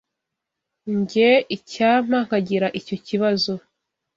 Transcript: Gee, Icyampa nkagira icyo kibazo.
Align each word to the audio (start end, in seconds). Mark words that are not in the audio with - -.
Gee, 1.09 1.45
Icyampa 1.55 2.17
nkagira 2.25 2.67
icyo 2.79 2.95
kibazo. 3.05 3.51